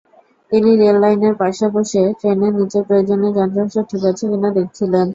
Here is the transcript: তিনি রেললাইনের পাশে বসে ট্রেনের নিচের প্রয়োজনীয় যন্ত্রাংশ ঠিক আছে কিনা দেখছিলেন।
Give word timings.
তিনি 0.51 0.69
রেললাইনের 0.77 1.35
পাশে 1.41 1.65
বসে 1.75 2.01
ট্রেনের 2.19 2.53
নিচের 2.59 2.83
প্রয়োজনীয় 2.87 3.31
যন্ত্রাংশ 3.37 3.75
ঠিক 3.89 4.03
আছে 4.09 4.23
কিনা 4.31 4.49
দেখছিলেন। 4.57 5.07